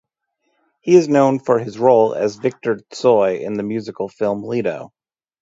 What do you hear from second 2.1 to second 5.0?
as Viktor Tsoi in the musical film "Leto".